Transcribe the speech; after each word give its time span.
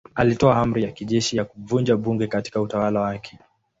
Alitoa 0.15 0.55
amri 0.57 0.83
ya 0.83 0.91
kijeshi 0.91 1.37
ya 1.37 1.45
kuvunja 1.45 1.95
bunge 1.97 2.27
katika 2.27 2.61
utawala 2.61 3.01
wake. 3.01 3.37